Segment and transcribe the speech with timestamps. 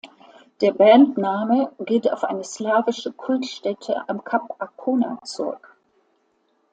[0.61, 5.77] Der Bandname geht auf eine slawische Kultstätte am Kap Arkona zurück.